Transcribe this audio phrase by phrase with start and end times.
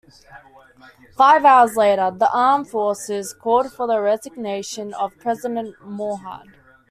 [1.15, 6.51] Five hours later, the armed forces called for the resignation of President Mahuad.